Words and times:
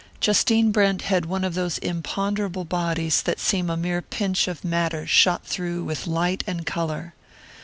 Justine 0.19 0.71
Brent 0.71 1.03
had 1.03 1.27
one 1.27 1.43
of 1.43 1.53
those 1.53 1.77
imponderable 1.77 2.65
bodies 2.65 3.21
that 3.21 3.39
seem 3.39 3.69
a 3.69 3.77
mere 3.77 4.01
pinch 4.01 4.47
of 4.47 4.65
matter 4.65 5.05
shot 5.05 5.45
through 5.45 5.83
with 5.83 6.07
light 6.07 6.43
and 6.47 6.65
colour. 6.65 7.13